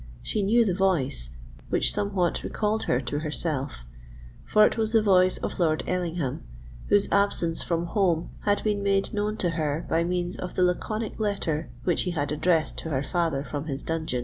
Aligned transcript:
She 0.23 0.41
knew 0.41 0.65
the 0.65 0.73
voice, 0.73 1.29
which 1.69 1.93
somewhat 1.93 2.41
recalled 2.41 2.85
her 2.85 2.99
to 3.01 3.19
herself; 3.19 3.85
for 4.43 4.65
it 4.65 4.75
was 4.75 4.93
the 4.93 5.01
voice 5.03 5.37
of 5.37 5.59
Lord 5.59 5.83
Ellingham, 5.85 6.41
whose 6.87 7.07
absence 7.11 7.61
from 7.61 7.85
home 7.85 8.31
had 8.45 8.63
been 8.63 8.81
made 8.81 9.13
known 9.13 9.37
to 9.37 9.51
her 9.51 9.85
by 9.87 10.03
means 10.03 10.37
of 10.37 10.55
the 10.55 10.63
laconic 10.63 11.19
letter 11.19 11.69
which 11.83 12.01
he 12.01 12.09
had 12.17 12.31
addressed 12.31 12.79
to 12.79 12.89
her 12.89 13.03
father 13.03 13.43
from 13.43 13.65
his 13.65 13.83
dungeon. 13.83 14.19